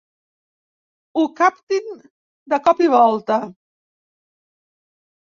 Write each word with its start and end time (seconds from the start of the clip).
Ho 1.19 1.25
captin 1.39 1.91
de 2.53 2.59
cop 2.67 2.81
i 2.85 2.89
volta. 2.93 3.37